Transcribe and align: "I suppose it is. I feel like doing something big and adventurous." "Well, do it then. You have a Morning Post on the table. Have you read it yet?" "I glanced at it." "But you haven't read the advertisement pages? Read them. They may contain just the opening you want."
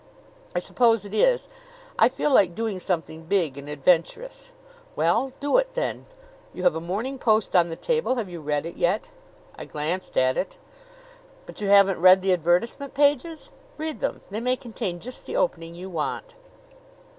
"I 0.55 0.57
suppose 0.57 1.05
it 1.05 1.13
is. 1.13 1.47
I 1.99 2.09
feel 2.09 2.31
like 2.33 2.55
doing 2.55 2.79
something 2.79 3.25
big 3.25 3.55
and 3.55 3.69
adventurous." 3.69 4.51
"Well, 4.95 5.31
do 5.39 5.57
it 5.57 5.75
then. 5.75 6.07
You 6.55 6.63
have 6.63 6.73
a 6.75 6.81
Morning 6.81 7.19
Post 7.19 7.55
on 7.55 7.69
the 7.69 7.75
table. 7.75 8.15
Have 8.15 8.27
you 8.27 8.41
read 8.41 8.65
it 8.65 8.77
yet?" 8.77 9.09
"I 9.57 9.65
glanced 9.65 10.17
at 10.17 10.37
it." 10.37 10.57
"But 11.45 11.61
you 11.61 11.67
haven't 11.67 12.01
read 12.01 12.23
the 12.23 12.33
advertisement 12.33 12.95
pages? 12.95 13.51
Read 13.77 13.99
them. 13.99 14.21
They 14.31 14.41
may 14.41 14.55
contain 14.55 14.99
just 14.99 15.27
the 15.27 15.35
opening 15.35 15.75
you 15.75 15.87
want." 15.87 16.33